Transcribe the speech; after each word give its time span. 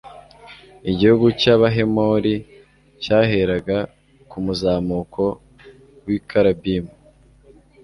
igihugu 0.91 1.25
cy'abahemori 1.39 2.33
cyaheraga 3.03 3.77
ku 4.29 4.37
muzamuko 4.45 5.23
w'i 6.05 6.19
karabimu 6.29 6.93